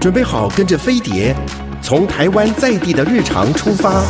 [0.00, 1.36] 准备好跟着飞碟，
[1.82, 4.02] 从台湾在地的日常出发，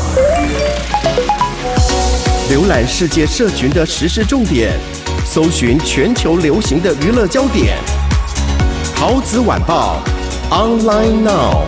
[2.48, 4.70] 浏览世界社群的时事重点，
[5.24, 7.76] 搜寻全球流行的娱乐焦点。
[8.94, 10.00] 桃子晚报
[10.52, 11.64] ，online now。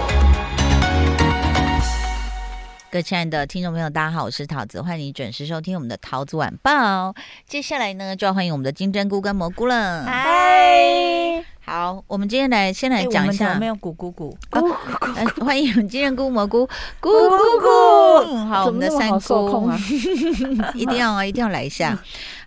[2.93, 7.13] 各位亲爱的听众朋友，大家好，我是桃子，欢迎你准时收听我们的桃子晚报。
[7.49, 10.05] 接下来呢，就要欢迎我们的金针菇跟蘑菇了。
[10.05, 11.22] 嗨。
[11.65, 14.35] 好，我们今天来先来讲一下，没有咕咕咕，
[15.45, 16.67] 欢迎金针菇、蘑菇、
[17.01, 18.47] 咕咕咕。
[18.47, 19.79] 好，我们的三姑啊，
[20.75, 21.97] 一定要啊，一定要来一下。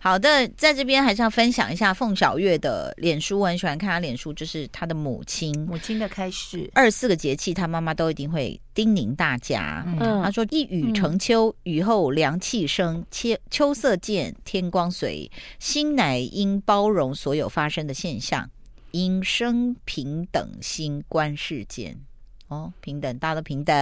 [0.01, 6.69] 好的，在这边还是要分享一下凤小月的脸书，我很喜欢看她脸书，就是她的母亲，母亲的开始。
[6.73, 9.83] 二十四个节气，她妈妈都一定会叮咛大家。
[9.99, 18.49] 嗯，她说：“一雨成秋，雨后凉气生，秋秋色渐，天光随，心乃应包容所有发生的现象。”
[18.95, 21.99] 应生平等心观世间，
[22.47, 23.75] 哦，平等，大家都平等。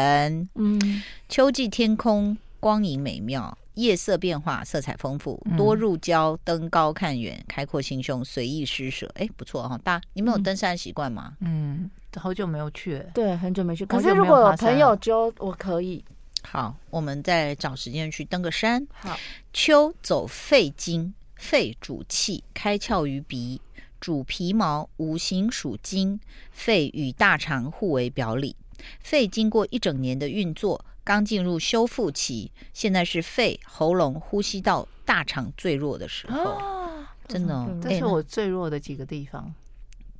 [0.55, 9.07] 嗯，秋季天空光影美妙，夜色变化，色彩丰富，多入郊，登高看远，开阔心胸，随意施舍。
[9.13, 11.37] 哎，不错哈，大你们有登山习惯吗？
[11.41, 13.85] 嗯，好久没有去，对，很久没去。
[13.85, 16.03] 可是如果有朋友就我可以。
[16.41, 18.87] 好，我们再找时间去登个山。
[18.91, 19.15] 好，
[19.53, 23.61] 秋走肺经，肺主气，开窍于鼻。
[24.03, 26.19] 主皮毛，五行属金，
[26.51, 28.53] 肺与大肠互为表里。
[28.99, 36.37] 肺经过一整年的运作，刚进入修复期，现在是肺、喉咙、呼吸道、大肠最弱的时候。
[36.37, 39.41] 哦、真的、哦，这是我最弱的几个地方。
[39.41, 39.53] 欸、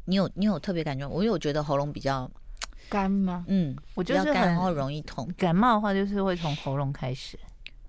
[0.06, 1.06] 你有你有特别感觉？
[1.06, 2.32] 我有觉得喉咙比较
[2.88, 3.44] 干吗？
[3.50, 5.30] 嗯，我就是很然后容易痛。
[5.38, 7.38] 感冒的话，就是会从喉咙开始。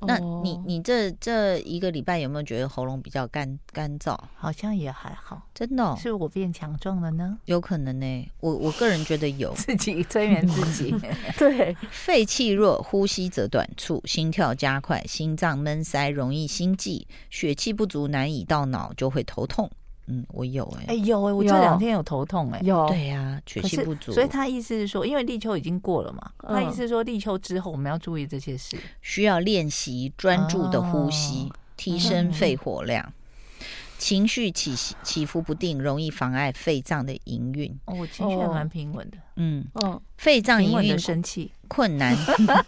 [0.07, 4.19] 那你你这这一个礼拜有没有觉得喉咙比较干干燥？
[4.37, 7.39] 好像也还好，真的、哦，是我变强壮了呢？
[7.47, 10.95] 有可能呢、欸，我我个人觉得有， 自己催眠自己。
[11.39, 19.71] 对，肺气弱，呼吸则短促，心跳加快，心脏闷塞，容易心悸，血气不足，难以到脑，就会头痛。
[20.07, 22.87] 嗯，我有哎、欸，哎、欸、有哎、欸，我这两天有头痛哎、欸，有。
[22.89, 33.65] 对呀、啊，血气不足，所以他意思是说，因为立秋已经过了嘛，他意思是说立秋之后我们要注意这些事，需要练习专注的呼吸，哦、提升肺活量，嗯、
[33.99, 37.71] 情绪起起伏不定，容易妨碍肺脏的营运。
[37.87, 41.51] 哦，我情绪还蛮平稳的，嗯，哦，肺脏营运生气。
[41.67, 42.15] 困难，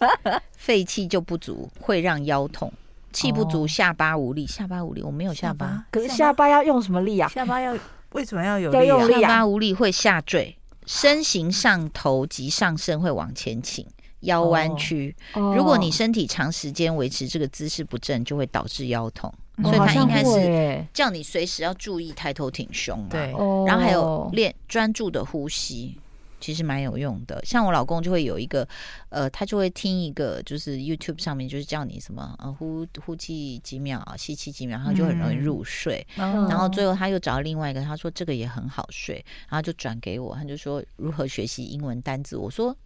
[0.57, 2.73] 肺气就不足，会让腰痛。
[3.17, 7.27] 气不足，下巴无力，下巴无力，我没有下巴，下巴可是下巴要用什么力啊？
[7.31, 7.75] 下巴要
[8.13, 8.85] 为什么要有力、啊？
[8.85, 10.55] 要用力啊、下巴无力会下坠，
[10.85, 13.87] 身形上头及上身会往前倾，
[14.21, 15.17] 腰弯曲。
[15.33, 19.33] 哦、如果你身体长时间维持这个姿势不正，就会导致腰痛。
[19.63, 23.09] 哦、所以他应该是叫你随时要注意抬头挺胸嘛。
[23.09, 23.33] 对，
[23.67, 25.99] 然后还有练专注的呼吸。
[26.39, 28.67] 其实蛮有用的，像我老公就会有一个，
[29.09, 36.07] 呃，他就会听一个，就是 YouTube 上面就是叫你什么，呃，呼呼气几秒，吸气几秒，然后就很容易入睡。
[36.17, 42.37] 嗯、然后最后他又找到另外一个，他说这个也很好睡，然后就转给我，他就说如何学习英文单字。
[42.37, 42.77] 我说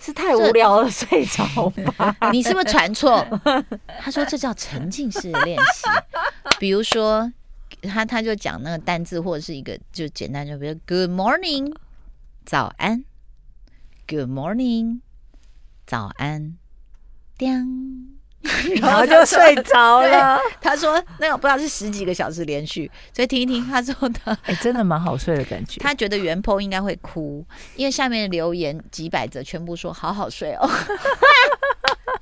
[0.00, 1.44] 是太无聊了，睡着
[1.96, 2.16] 吧？
[2.32, 3.24] 你是不是传错？
[4.00, 5.86] 他说这叫沉浸式练习，
[6.58, 7.30] 比如说
[7.82, 11.74] 他他就讲那个单字或者是一个就简单，就比如 Good morning。
[12.44, 13.04] 早安
[14.08, 15.00] ，Good morning，
[15.86, 16.56] 早安，
[17.38, 18.18] 叮，
[18.80, 20.40] 然后就睡着了。
[20.60, 25.80] 他说那个不知道是十几个小时连续，所以听一听他说的，哎、欸，真的蛮好睡的感觉。
[25.80, 27.46] 他觉得原 po 应该会哭，
[27.76, 30.68] 因为下面的留言几百则全部说好好睡哦。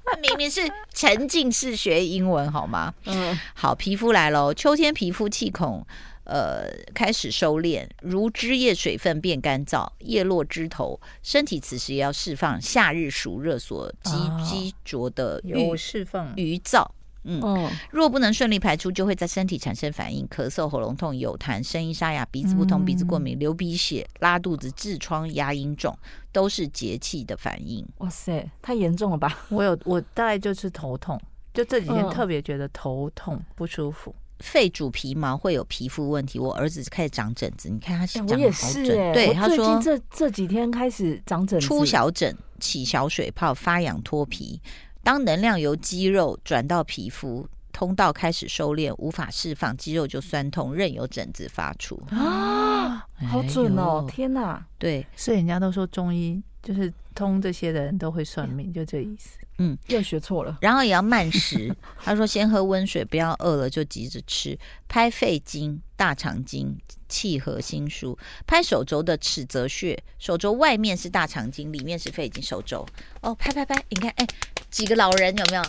[0.05, 0.61] 他 明明是
[0.93, 2.93] 沉浸式学英文好吗？
[3.06, 5.87] 嗯，好，皮肤来喽，秋天皮肤气孔。
[6.28, 14.12] 呃，开始收敛，如枝叶水分变干燥，叶落枝头，身体此时也要释放夏日暑热所积
[14.44, 16.87] 积着的郁释放余燥。
[17.25, 25.99] 嗯，哦、若不能顺利排出，就会在身体产生反应，咳嗽、喉咙痛、有痰、声音沙哑、鼻子不通、鼻子过敏、流鼻血、拉肚子、痔疮、牙龈肿，
[26.31, 27.87] 都是节气的反应。
[27.99, 29.47] 哇塞，太严重了吧？
[29.49, 31.20] 我有，我大概就是头痛，
[31.52, 34.14] 就这几天特别觉得头痛不舒服。
[34.40, 36.38] 肺主皮毛，会有皮肤问题。
[36.38, 44.61] 我儿子开始长疹子，你看他讲的好是欸、对，他说这这几天开始长疹子，出小疹、起小水泡、发痒脱皮。
[45.02, 53.06] 当能量由肌肉转到皮肤，通道开始收敛，无法释放，肌肉就酸痛，任由疹子发出啊！
[53.29, 54.05] 好准哦！
[54.06, 54.64] 哎、天哪！
[54.79, 59.38] 对，所以人家都说中医就是通这些的人都会算命，就这意思。
[59.59, 60.56] 嗯，又学错了。
[60.61, 61.75] 然后也要慢食。
[62.00, 64.56] 他说：“先喝温水，不要饿了就急着吃。
[64.87, 66.79] 拍肺经，大肠经、
[67.09, 68.17] 气和心舒。
[68.47, 72.41] 拍手肘的尺泽穴，手肘外面是大肠经，里面是肺经。
[72.41, 72.87] 手肘
[73.21, 74.26] 哦，拍拍拍，你看，哎，
[74.71, 75.62] 几个老人有没有？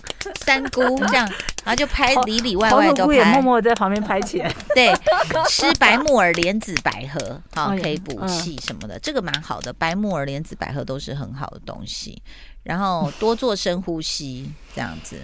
[0.46, 1.28] 三姑 这样，
[1.66, 3.16] 然后就拍里里外外都拍。
[3.16, 4.54] 也默默在旁边拍起来。
[4.76, 4.94] 对，
[5.50, 9.74] 吃白木耳、莲子、百合，好，可以补气什么的，这个蛮好的。
[9.74, 12.22] 白木耳、莲子、百合都是很好好的东西。
[12.64, 15.18] 然后多做深呼吸，这样子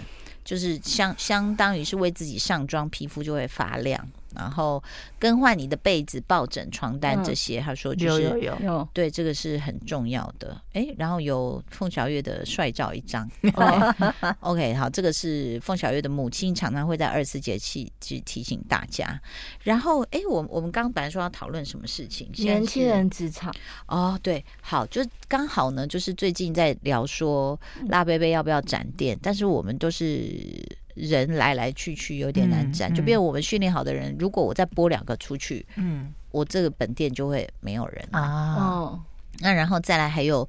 [0.44, 4.08] 就是相相当于是为自己上妆，皮肤就会发亮。
[4.36, 4.84] 然后
[5.20, 10.60] 更换你的被子、抱枕、床单这些，他说就是有有有，对，这个是很重要的。
[10.74, 13.30] 哎，然后有凤小月的帅照一张。
[14.42, 19.20] OK，好，这个是凤小月的母亲，常常会在二十四节气去提醒大家。
[19.64, 22.30] 然后，哎，我我们刚刚本来说要讨论什么事情？
[22.38, 23.54] 年轻人职场。
[23.88, 30.78] 哦，对，好，就刚好呢，就是最近在聊说拉贝贝要不要展店，但是我们都是。
[30.96, 38.56] 人来来去去有点难站，嗯嗯、就变我们训练好的人，如果我再拨两个出去，嗯，我这个本店就会没有人啊。
[38.56, 39.04] 哦，
[39.40, 40.48] 那然后再来还有，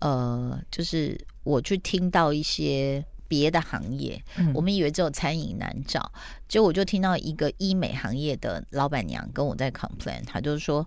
[0.00, 6.10] 呃，就是我去听到一些别的行业，嗯、我们以为只有餐饮难找，
[6.48, 10.84] 结果我就听到一个医美行业的老板娘跟我在 complain，她就是说，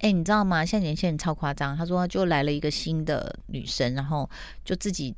[0.00, 0.66] 哎、欸，你知道吗？
[0.66, 4.28] 现在年轻人超夸张，她说就来了一个新的女生，然后
[4.64, 5.14] 就自己。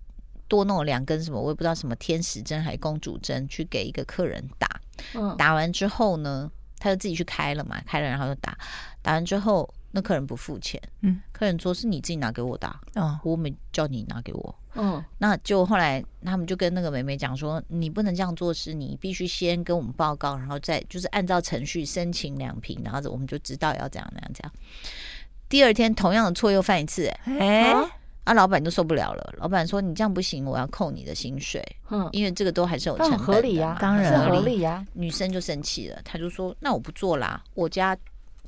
[0.51, 4.69] 多弄两根什么，我也不知道什么天使针还是公主针，去给一个客人打。
[5.15, 8.59] 嗯，打完之后呢，他就自己去开了嘛，开了然后就打。
[9.01, 10.83] 打完之后，那客人不付钱。
[11.03, 14.55] 嗯，客人说是你自己拿给我打，啊，我没叫你拿给我。
[14.75, 24.53] 嗯，那就后来他们就跟那个妹妹讲说，你不能这样做事，你必须先跟我们报告，然后再就是按照程序申请两瓶，然后我们就知道要怎样怎样怎样。
[25.49, 27.39] 第二天同样的错又犯一次，哎。
[27.39, 27.91] 欸啊，
[28.35, 29.35] 老板都受不了了。
[29.39, 34.87] 老板说：“你这样不行，我要扣你的薪水。”嗯，因为这个都还是有成本的，合理呀，当然合理呀。
[34.93, 37.97] 女生就生气了，她就说：“那我不做啦，我家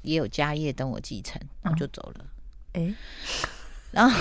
[0.03, 2.25] 也有家业等我继承。”我就走了。
[2.75, 2.95] 哎，
[3.91, 4.17] 然后。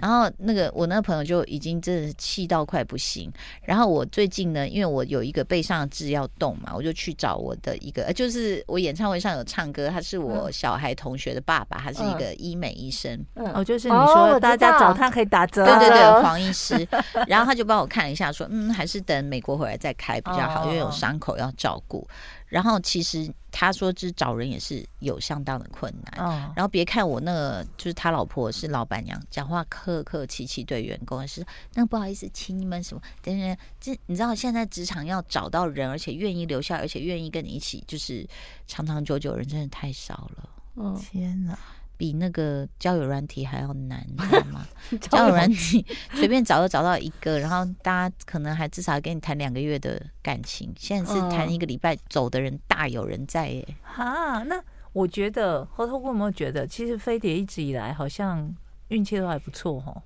[0.00, 3.32] 然后那个我那个朋友就已经真的气到快不行。
[3.62, 13.24] 然后我最近呢，因为我有一个背上的痣要动嘛，我就去找我的一个，就是我演唱会上有唱歌，他是我小孩同学的爸爸，他是一个医美医生。
[13.34, 15.64] 嗯，哦，就是你说大家找他可以打折。
[15.64, 16.86] 对对对，黄医师。
[17.26, 22.06] 然后他就帮我看了一下，说嗯，还是等美国回来再开比较好，因为有伤口要照顾。
[22.52, 26.22] 然后其实他说，这找人也是有相当的困难。
[26.22, 33.00] 哦、然后别看我那个，就是他老婆是老板娘，讲话客客气气对员工，是那不好意思，请你们什么？
[33.22, 38.28] 等等，这你知道现在职场要找到人，而且愿意留下，而且愿意跟你一起，就是
[38.66, 40.48] 长长久久，人真的太少了。
[40.74, 41.58] 哦，天哪！
[41.96, 44.66] 比那个交友软体还要难，你知道吗？
[45.00, 45.84] 交友软体
[46.14, 53.66] 随便找都找到一个，然后大家可能还至少跟你谈两个月的感情，现在是谈一个礼拜走的人大有人在耶。
[53.82, 54.62] 哈，那
[54.92, 58.54] 我觉得，后头有没有觉得，其实飞碟一直以来好像
[58.88, 60.02] 运气都还不错哦，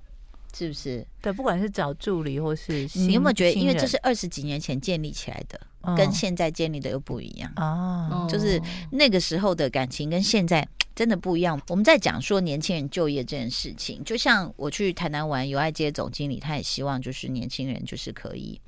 [0.53, 1.05] 是不是？
[1.21, 5.59] 对，不管是找助理或是你有没有觉得，因为这是二十几年前建立起来的，
[5.97, 10.67] 跟现在建立的又不一样哦，就是那个时候的感情跟现在。
[10.97, 11.61] 真的不一样。
[11.67, 18.59] 我们在讲说年轻人就业这件事情，就像我去台南玩，友爱街总经理他也希望就是年轻人就是可以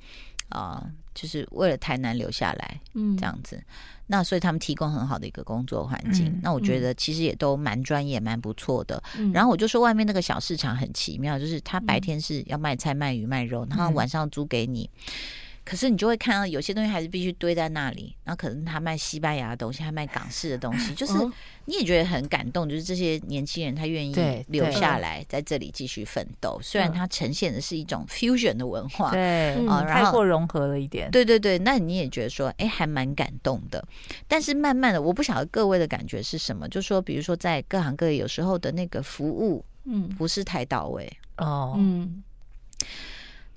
[0.50, 3.60] 啊、呃，就是为了台南留下来，嗯，这样子。
[4.06, 6.28] 那所以他们提供很好的一个工作环境。
[6.28, 9.02] 嗯、那我觉得其实也都蛮专业、蛮不错的。
[9.18, 14.88] 嗯、然后我就说外面那个小市场很奇妙，就是他白天是要卖菜、卖鱼、卖肉，然后晚上租给你。
[14.94, 15.12] 嗯
[15.70, 21.14] 可是你就会看到有些东西还是必须堆在那里，然后可能他卖西班牙的东西，还卖港式的东西， 就是
[21.66, 24.16] 你也觉得很感动，就是这些年轻人他愿意
[24.48, 26.60] 留下来在这里继续奋斗。
[26.64, 31.12] 虽然它呈现的是一种 fusion 的文化，对啊，太过融合了一点。
[31.12, 33.88] 对对对，那你也觉得说，哎，还蛮感动的。
[34.28, 41.08] 但是慢慢的，我不晓得各位的感觉是什么，就说比如说在各行各业，有时候的那个服务，嗯，不是太到位
[41.38, 42.24] 哦，嗯。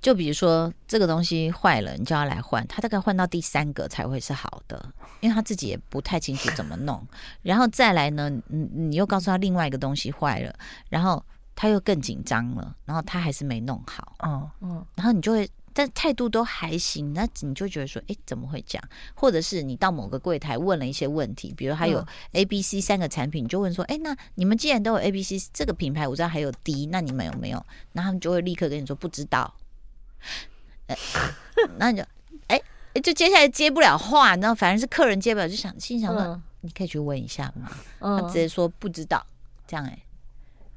[0.03, 7.01] 就比如说这个东西坏了，你叫他来换，他大概换到第三个才会是好的，因为他自己也不太清楚怎么弄。
[7.41, 10.53] 然后再来呢，你你又告诉他另外一个东西坏了，
[10.89, 11.23] 然后
[11.55, 14.13] 他又更紧张了，然后他还是没弄好。
[14.25, 18.83] 嗯嗯，然后你就会，但态度都还行，那你就觉得说，哎，怎么会这样？
[19.15, 27.65] 或者是你到某个柜台问了一些问题，比如还有 A、B、C 三个产品，你就问说，哎，那你们既然都有 A、B、C 这个品牌，我知道还有 D，那你们有没有？
[27.93, 29.51] 然后他们就会立刻跟你说不知道。
[30.87, 30.97] 哎，
[31.77, 32.03] 那你就
[32.47, 32.61] 哎
[32.93, 37.69] 哎，就接下来接不了话，然后反正是客人接不了，就想心想说，嗯、你可以去问一下嘛。
[37.99, 39.25] 他直接说不知道，
[39.67, 39.97] 这样哎，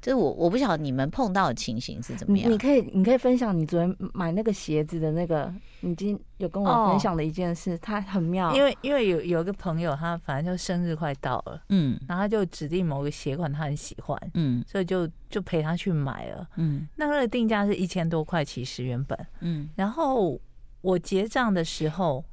[0.07, 2.49] 这我我不晓得你们碰到的情形是怎么样。
[2.49, 8.55] 你，可以你可以分享你昨天买那个鞋子的那个，你今天有跟我分享的一件事，哦、它很妙。
[8.55, 20.39] 因为因为有有一个朋友，他反正就生日快到了，嗯，然后他就指定某个鞋款他很喜欢，嗯，所以就就陪他去买了，嗯，那个定价是一千多块，其实原本，嗯，然后
[20.79, 22.23] 我结账的时候，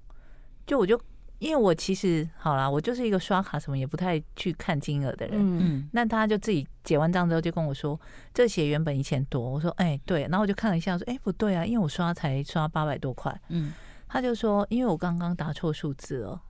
[0.64, 0.96] 就我就。
[1.38, 5.36] 因为我其实好啦，我就是一个刷卡什么也不太去看金额的人。
[5.38, 8.00] 嗯，那他就自己结完账之后就跟我说，
[8.32, 9.40] 这鞋原本一千多。
[9.40, 10.22] 我说，哎、欸，对。
[10.22, 13.38] 然后我就看了一下，说，哎、欸，不对啊，因为我刷才刷八百多块。
[13.48, 13.72] 嗯，
[14.08, 16.40] 他就说，因为我刚刚打错数字了。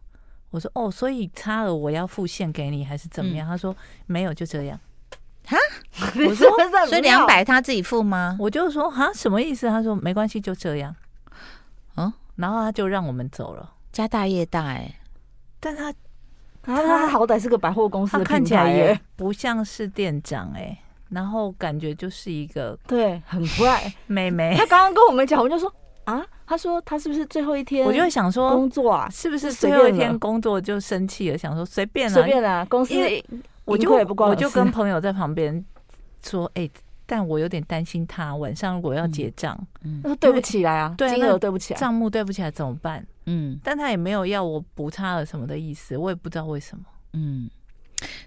[0.51, 3.49] 我说，哦，所以差额我要付现给你还是怎么样？
[3.49, 3.75] 嗯、他说
[4.07, 4.79] 没有，就这样。
[5.47, 5.57] 哈？
[6.27, 6.49] 我说，
[6.89, 8.37] 所以两百他自己付吗？
[8.39, 9.67] 我就说，哈，什么意思？
[9.69, 10.95] 他说没关系，就这样。
[11.97, 13.74] 嗯，然后他就让我们走了。
[13.95, 14.95] 家大业大哎、欸，
[15.61, 15.95] 但他
[16.61, 20.79] 他他好歹是个百货公司的，看起来也不像是店长哎、欸，
[21.11, 24.57] 然后感觉就是一个对很怪 妹妹。
[24.59, 25.73] 他刚刚跟我们讲，我就说
[26.07, 27.87] 啊，他说他是不是最后一天？
[27.87, 31.39] 我就想说工作啊，是不是最后一天工作就生气了？
[31.39, 32.95] 想说随便啦，随便啦，公司
[33.65, 35.65] 我就我就跟朋友在旁边
[36.21, 36.71] 说，哎、欸。
[37.07, 43.07] 但我有点担心他晚上如果要结账，嗯，那对不起来啊，对，金额对不起来，账目对不起来怎么办？
[43.27, 46.85] 嗯，但他也没有要我补差额什么的意思，我也不知道为什么。
[47.13, 47.51] 嗯，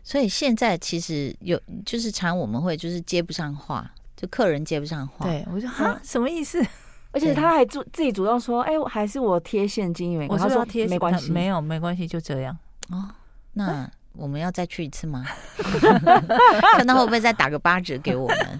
[0.04, 6.00] 所以现在其实有就是常我们会就是接不上话，就客人接不上话，对我就哈？
[6.04, 6.64] 什么意思？
[7.12, 12.56] 而且他还主自己主动说，哎，还是我贴现金，因为我说贴没关系，没有没关系，就这样。
[12.90, 13.10] 哦，
[13.54, 13.90] 那。
[14.18, 15.26] 我们要再去一次吗？
[16.76, 18.58] 看他会不会再打个八折给我们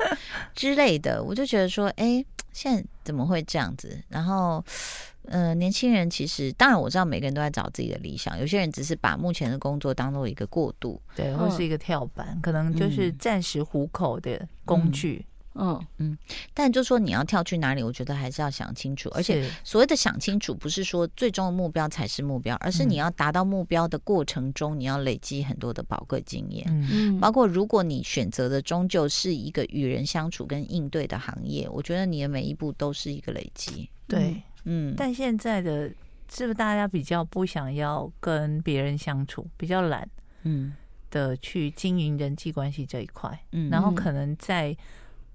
[0.56, 1.24] 之类的？
[1.24, 2.24] 我就觉得说，哎，
[2.54, 4.02] 现在怎么会这样子？
[4.10, 4.64] 然后，
[5.26, 15.26] 呃，年轻人其实，当然我知道每个人都在找自己的理想，有些人只是把目前的工作当做一个过渡，对，或是一个跳板，可能就是暂时糊口的工具。
[15.28, 16.18] 嗯嗯嗯，
[16.54, 19.10] 但就说你要跳去哪里，我觉得还是要想清楚。
[19.14, 26.66] 而且所谓的想清楚，不是说最终的目标才是目标，而是你要达到目标的过程中，你要累积很多的宝贵经验。
[26.92, 33.90] 嗯，包括如果你选择的终究是一个与人相处跟应对的行业，我觉得你的每一步都是一个累积。
[34.08, 34.94] 对，嗯。
[34.96, 35.90] 但现在的
[36.30, 40.08] 是不是大家比较不想要跟别人相处，比较懒，
[40.44, 40.74] 嗯，
[41.10, 44.78] 的去经营人际关系这一块，嗯，然后可能在。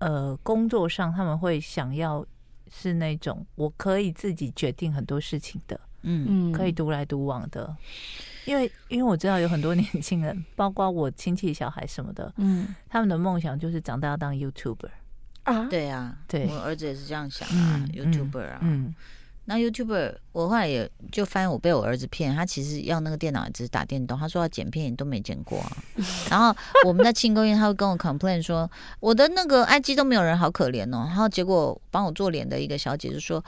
[0.03, 2.27] 呃，工作上他们会想要
[2.69, 7.77] 是那种我可以自己决定很多事情的，嗯，可以独来独往的，
[8.45, 14.91] 因为因为我知道有很多年轻人，包括我亲戚小孩什么的，嗯，他们的梦想就是长大要当 YouTuber
[15.45, 18.93] 啊，对啊，对，我儿子也是这样想啊，YouTuber 啊，嗯。
[19.45, 25.77] 那 YouTuber，我后来也就发现我被我儿子骗，他其实要那个电脑只是打电动，他说要剪片，你都没剪过啊。
[26.31, 26.55] 然后
[26.87, 28.71] 我们在庆功宴，他会跟我 complain 说，
[29.01, 31.05] 我的那个 IG 都没有人，好可怜哦。
[31.09, 33.45] 然后结果帮我做脸的一个小姐就说，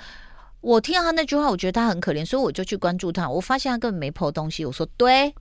[0.61, 3.29] 我听到他那句话，我觉得他很可怜，所以我就去关注他。
[3.31, 4.65] 我发现他根本没 po 东西。
[4.65, 5.33] 我说对，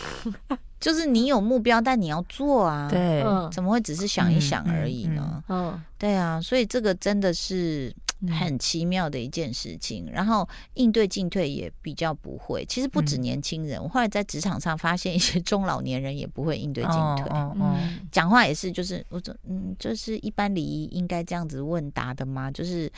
[0.78, 2.86] 就是你有目标，但你要做啊。
[2.90, 5.42] 对，怎么会只是想一想而已呢？
[5.48, 7.90] 嗯，嗯嗯对啊，所以这个真的是。
[8.28, 12.64] 很奇妙的一件事情，然后应对进退也比较不会。
[12.66, 17.28] 其实不止年轻人，我后来在职场上发现一些 中老年人也不会应对进退。
[17.32, 22.50] 嗯，讲话也是，就是我说，嗯，就是一般礼仪应该这样子问答的吗？
[22.50, 22.90] 就是，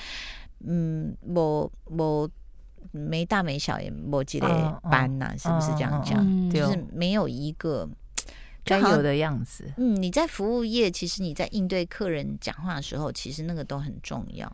[0.61, 2.29] 嗯，我我
[2.93, 4.47] 没大没小也没几类
[4.91, 6.51] 班呐，是不是这样讲？
[6.51, 7.89] 就是没有一个
[8.65, 9.73] 该有的样子。
[9.77, 14.51] 嗯，你在服务业，其实你在应对客人讲话的时候，其实那个都很重要。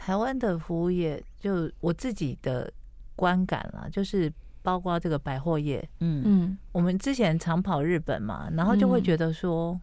[0.00, 2.72] 台湾的服务业，就我自己的
[3.14, 9.78] 观感啦，就是包括这个百货业，嗯嗯，我们之前常跑日本嘛，然后就会觉得说，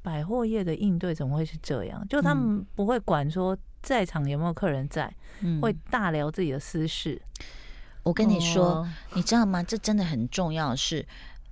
[0.00, 2.02] 百货业的应对怎么会是这样？
[2.08, 5.14] 就他们不会管说在场有没有客人在，
[5.60, 7.20] 会大聊自己的私事。
[8.04, 9.62] 我跟你说，你知道吗？
[9.62, 11.06] 这真的很重要的是，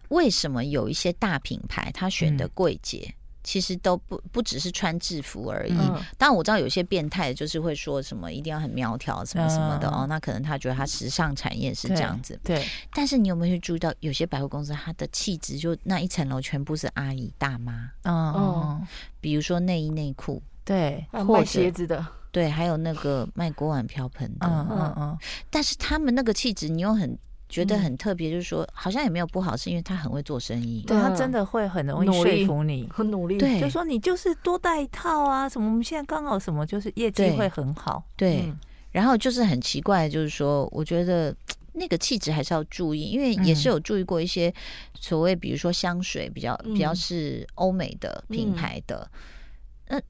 [0.09, 3.15] 为什么有一些大品牌他选的柜姐？
[3.45, 5.77] 其实都不不只是穿制服而已。
[6.17, 12.39] 当然我知道有些变态就是会说什么一定要很苗条什么什么的哦，那可能他觉得他时尚产业是这样子。
[12.45, 12.65] 对。
[12.93, 17.91] 但是你有没有去注意到，有些百货公司它的气质就那一层楼全部是阿姨大妈。
[18.05, 18.87] 嗯。
[19.21, 24.47] 比如说内衣内裤，对，卖鞋子的，对，还有那个卖锅碗瓢盆的。
[24.47, 25.19] 嗯嗯嗯。
[25.51, 27.19] 但是他们那个气质，你又很。
[27.53, 30.83] 觉得很特别，就是说好像也没有不好，是因为他很会做生意。
[30.87, 33.37] 对，他真的会很容易说服你，很努力。
[33.37, 38.03] 对，就说你就是多带一套啊，什么我们现在刚好什么就是业绩会很好。
[38.17, 38.51] 对，
[38.91, 41.37] 然后就是很奇怪，就是说我觉得
[41.75, 44.51] 那个气质还是要注意，因为也是有注意过一些
[44.99, 49.07] 所谓，比如说香水比较比较是欧美的品牌的，
[49.89, 50.01] 那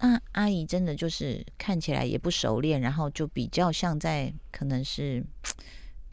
[0.00, 5.24] 那阿姨真的就是看起来也不熟练，然后就比较像在可能是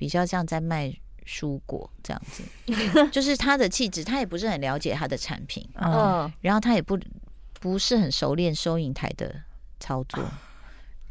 [0.03, 0.93] 比较像在卖
[1.25, 2.43] 蔬果这样子，
[3.10, 7.00] 就是他的气质，他也不是很了解他的产品，嗯，然后他也不
[7.62, 9.33] 不是很熟练收银台的
[9.79, 10.22] 操作。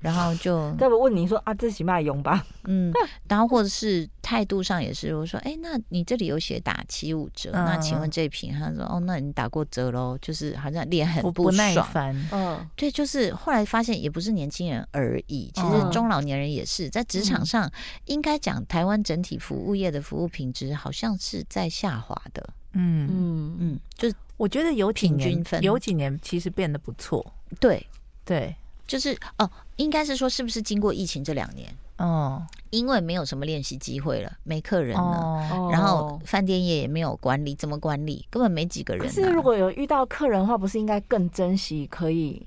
[0.03, 2.45] 然后就，再不问你说啊，这起码用吧？
[2.67, 2.93] 嗯，
[3.29, 8.53] 然后或者是态度上也是，我说，哎，那你这里有写打七五折，嗯、那请问这瓶？
[8.53, 10.19] 他说，哦，那你打过折喽？
[10.21, 12.15] 就是好像脸很不耐烦。
[12.33, 17.71] 嗯，对，就是后来发现也不是年轻人而已，其实中老年人也是在职场上，
[18.07, 22.49] 应该讲台湾整体服务业的服务品质好像是在下滑的。
[22.73, 27.25] 嗯嗯嗯，就是我觉得有几年，有几年其实变得不错。
[27.61, 27.87] 对
[28.25, 28.53] 对。
[28.93, 38.27] 对就是哦，应该是说，是不是经过疫情这两年，哦，因为没有什么练习机会了，没客人了，哦、然后饭店业也没有管理，怎么管理？
[38.31, 39.09] 根本没几个人、啊。
[39.09, 42.47] 可是如果有遇到客人的话，不是应该更珍惜可以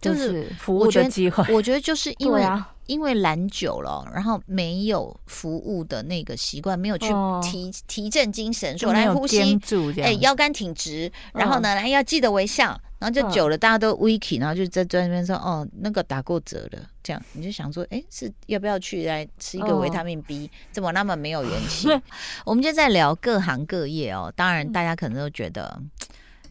[0.00, 1.54] 就是服务的机会？
[1.54, 2.68] 我觉得就是 因为啊。
[2.86, 7.40] 因为懒久了，然后没有服务的那个习惯，没有去提、哦、
[7.86, 9.56] 提振精神，说来呼吸，
[10.02, 21.88] 哎，腰杆挺直，然后呢，来、嗯、要记得微笑，然后就久了，大家都 weak，然后就在在那边说，哦，那个打过折了，这样你就想说，哎，是要不要去来吃一个维他命 B？、哦、怎么那么没有元气？
[22.46, 25.82] 我们就在聊各行各业哦，当然大家可能都觉得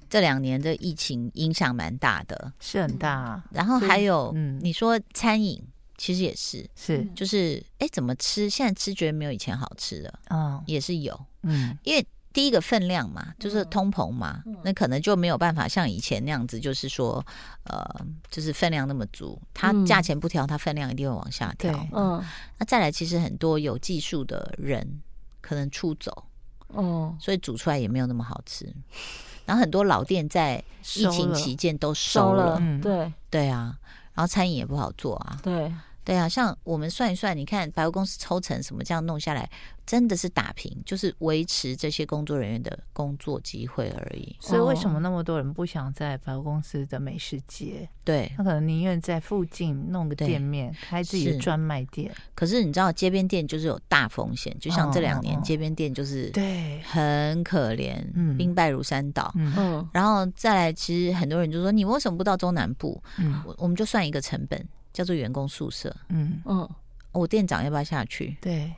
[0.09, 3.41] 这两年的疫情影响蛮大的，是很大。
[3.51, 5.63] 然后还有，嗯，你说餐饮。
[5.97, 8.49] 其实也是，是就是，哎，怎么吃？
[8.49, 17.23] 现在吃觉得没有以前好吃了，嗯，也是有，嗯，因为第一个分量嘛，就是通膨嘛，嗯、那可能就没有办法像以前那样子，就是说，
[17.63, 17.83] 呃，
[18.29, 22.23] 就是分量那么足，它价钱不调，它分量一定会往下调，嗯，
[22.57, 25.01] 那再来，其实很多有技术的人
[25.41, 26.25] 可能出走，
[26.67, 28.65] 哦，所以煮出来也没有那么好吃，
[29.45, 30.63] 然后很多老店在
[30.95, 33.13] 疫情期间都收了，收了对。
[33.29, 33.77] 对啊，
[34.13, 35.73] 然后餐饮也不好做啊，对。
[36.03, 39.47] 对啊，像我们算一算，你看百货公司抽成什么这样弄下来，
[39.85, 44.35] 真的是打平，就是维持这些工作人员的工作机会而已。
[44.39, 47.87] 所以为什么那么多人不想在百货公司的美食街？
[48.03, 52.11] 对，他可能宁愿在附近弄个店面，开自己的专卖店。
[52.33, 59.31] 可是你知道，街边店就是有大风险，就像这两年街边店就是对很可怜，嗯，兵败如山倒。
[59.35, 63.01] 嗯，然后再来，其实很多人就说，你为什么不到中南部？
[63.19, 64.67] 嗯，我我们就算一个成本。
[64.93, 66.69] 叫做员工宿舍，嗯嗯，
[67.11, 68.37] 我店长要不要下去？
[68.41, 68.73] 对，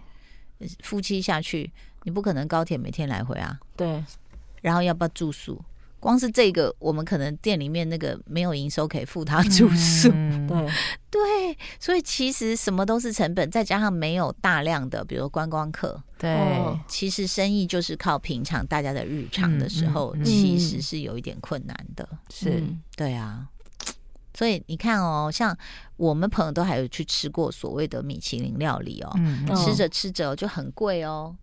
[0.82, 1.72] 夫妻下去，
[2.04, 3.60] 你不可能高铁每天来回啊。
[3.76, 4.04] 对，
[4.62, 5.64] 然后要不要住宿？
[6.00, 10.10] 光是这个，我们可能店里面那个没有营收可以付他住宿。
[10.14, 10.70] 嗯、对
[11.10, 16.04] 对，所以其实什么都是成本，再加上没有大量的，比如观光客。
[16.18, 16.38] 对，
[16.90, 22.06] 其实生意就是靠平常大家的日常的时候，嗯、其实是有一点困难的。
[22.12, 22.64] 嗯、是，
[22.98, 23.48] 对啊。
[24.34, 25.56] 所以你看哦，像
[25.98, 31.36] 我们朋友都还有去吃过所谓的米其林料理哦，嗯、吃着吃着就很贵哦。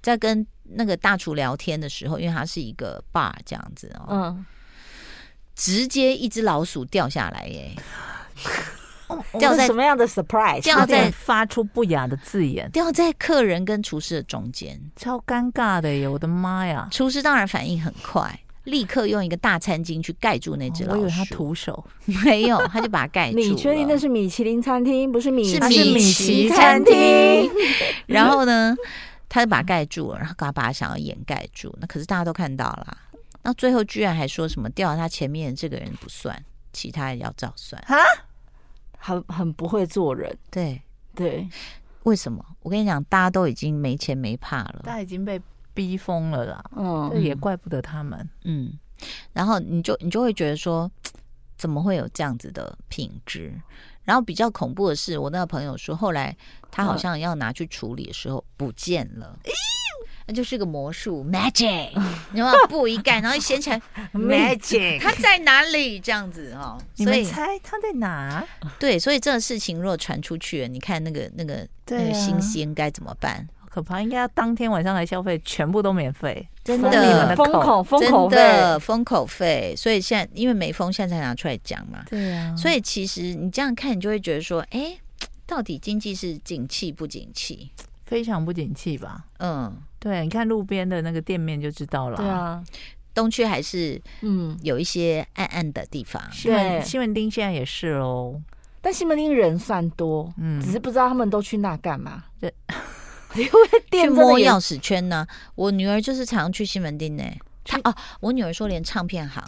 [0.00, 4.46] 在跟那个大厨聊天的时候，因为它是一个 bar 这样子哦，嗯，
[5.54, 7.72] 直接一只老鼠掉下来耶，
[9.38, 10.62] 掉在什么样的 surprise？
[10.62, 16.08] 掉在 发出不雅的字眼，掉在客人跟厨师的中间，超尴尬的耶！
[16.08, 16.88] 我的妈呀！
[16.90, 18.36] 厨师当然反应很快。
[18.64, 21.00] 立刻用一个大餐巾去盖住那只老鼠。
[21.00, 21.84] 我以为他徒手，
[22.24, 23.38] 没有，他就把它盖住。
[23.38, 25.44] 你确定那是米其林餐厅，不是米？
[25.44, 27.50] 是米奇餐厅。
[28.06, 28.76] 然后呢，
[29.28, 31.76] 他就把它盖住了，然后他把它想要掩盖住。
[31.80, 32.96] 那可是大家都看到了。
[33.42, 36.40] 那最后居然还说什么掉他前面这个人不算，
[36.72, 37.82] 其他人要照算。
[37.88, 37.96] 啊，
[38.96, 40.32] 很很不会做人。
[40.50, 40.80] 对
[41.16, 41.48] 对，
[42.04, 42.44] 为什么？
[42.60, 45.40] 我跟你讲，大家都已经没钱没怕了，大家已经被。
[45.74, 48.72] 逼疯了啦，嗯，这也怪不得他们，嗯，
[49.32, 50.90] 然后你就你就会觉得说，
[51.56, 53.52] 怎么会有这样子的品质？
[54.04, 56.36] 然后比较恐怖的是，我那个朋友说，后来
[56.70, 59.38] 他好像要拿去处理的时候不见了，
[60.26, 61.90] 那就是个魔术 magic，
[62.32, 62.58] 你知道吗？
[62.68, 63.80] 布一盖，然后一掀起来
[64.12, 66.00] magic，它在哪里？
[66.00, 68.44] 这样子哦，你们猜它在哪？
[68.80, 73.48] 对，所以这个事情如果传出去了，你看那个那个那个新鲜该怎么办？
[73.72, 79.72] 可怕，应该要当天晚上来消费，全部都免费，真的封口封口费，封口费。
[79.74, 82.04] 所以现在因为没封，现在才拿出来讲嘛。
[82.06, 82.54] 对啊。
[82.54, 85.00] 所以其实你这样看，你就会觉得说，哎、欸，
[85.46, 87.70] 到底经济是景气不景气？
[88.04, 89.24] 非常不景气吧？
[89.38, 92.16] 嗯，对，你看路边的那个店面就知道了。
[92.18, 92.62] 对啊，
[93.14, 96.22] 东区还是嗯有一些暗暗的地方。
[96.44, 98.38] 对，西门町现在也是哦，
[98.82, 102.24] 但西门町人算多，嗯，只是不知道他们都去那干嘛。
[102.38, 102.52] 对。
[103.36, 103.58] 你会
[103.90, 105.26] 去摸钥匙圈呢？
[105.54, 107.24] 我女儿就是常去西门町呢。
[107.64, 109.40] 她哦，我女儿说连唱片行，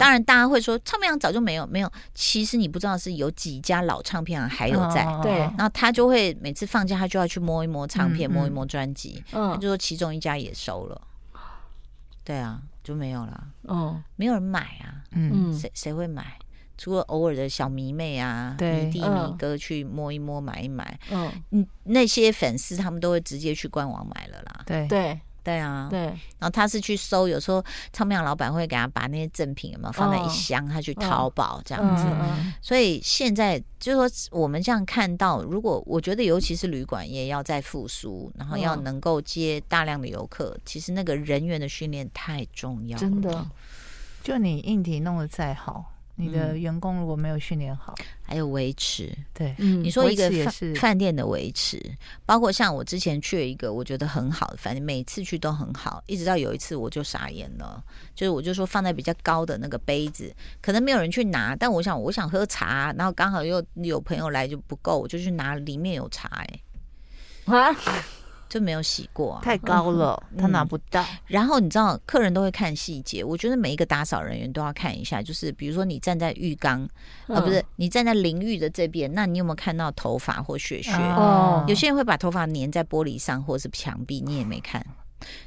[0.00, 5.04] 当然大家会说唱片行早就没有没有，其实你不知道是有几家老唱片行还有在。
[5.22, 9.22] 对，然后她就会每次放假，她就要去摸一摸唱片，摸一摸专辑。
[9.32, 11.00] 嗯，她就说其中一家也收了。
[12.24, 13.46] 对啊，就没有了。
[13.64, 15.04] 哦，没有人买啊。
[15.12, 16.38] 嗯，谁谁会买？
[16.78, 24.62] 除了偶尔的小迷妹啊，迷弟迷哥去摸一摸、买一买，嗯，那些粉丝他们都会直接去官网买了啦。
[24.64, 26.00] 对对对啊，对。
[26.00, 32.04] 然后他是去搜，有时候唱片老板会给他把那些赠品有没有放在一箱，他去淘宝这样子。
[32.62, 43.00] 所以现在就是说，我们这样看到，如果我觉得，尤其是旅馆业要再复苏，然后要能够接大量的游客，其实那个人员的训练太重要了。
[43.00, 43.46] 真的，
[44.22, 45.94] 就你硬体弄得再好。
[46.20, 51.80] 你的员工如果没有训练好，还有维持，对，你说一个饭饭店的维持，
[52.26, 57.80] 包括像我之前去了一个我觉得很好的饭店，每次去都很好，一直到有一次我就傻眼了，
[58.16, 66.60] 就是我就说放在比较高的那个杯子，可能没有人去拿，但我想我想喝茶，然后刚好又有朋友来就不够，我就去拿里面有茶，哎，
[67.46, 67.76] 啊。
[68.48, 71.04] 就没有洗过，啊，太高了，嗯、他拿不到。
[71.26, 73.22] 然后你知道，客人都会看细节。
[73.22, 76.88] 我觉得每一个打扫人员都要看一下，就是比如说你站在浴缸，
[77.26, 80.92] 啊、不是你站在淋浴的这边，那你有没有看到头发或血血？
[80.92, 84.84] 哦，有些人会把头发粘在玻璃上或者是墙壁，你也没看。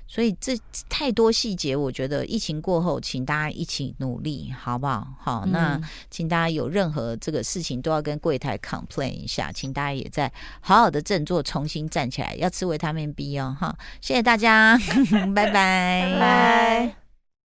[0.08, 0.58] 所以这
[0.90, 5.08] 太多细节，我觉得疫情过后，请大家一起努力，好不好？
[5.20, 5.80] 好，那
[6.10, 13.76] 请大家有任何这个事情都要跟柜台 complain 一下，请大家也在好好的振作，重新站起来，要吃维他命 B 哦，哈！
[14.02, 14.78] 谢谢大家，
[15.34, 17.01] 拜拜，拜拜。